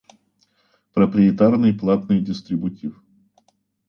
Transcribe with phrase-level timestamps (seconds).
[0.93, 2.95] Проприетарный платный дистрибутив